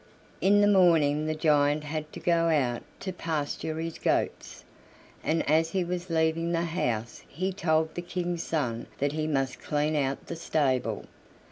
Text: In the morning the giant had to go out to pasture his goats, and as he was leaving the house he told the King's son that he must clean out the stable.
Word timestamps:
In 0.41 0.61
the 0.61 0.67
morning 0.67 1.27
the 1.27 1.35
giant 1.35 1.83
had 1.83 2.11
to 2.13 2.19
go 2.19 2.49
out 2.49 2.81
to 3.01 3.13
pasture 3.13 3.77
his 3.79 3.99
goats, 3.99 4.63
and 5.23 5.47
as 5.47 5.69
he 5.69 5.83
was 5.83 6.09
leaving 6.09 6.51
the 6.53 6.63
house 6.63 7.21
he 7.27 7.53
told 7.53 7.93
the 7.93 8.01
King's 8.01 8.41
son 8.41 8.87
that 8.97 9.11
he 9.11 9.27
must 9.27 9.61
clean 9.61 9.95
out 9.95 10.25
the 10.25 10.35
stable. 10.35 11.05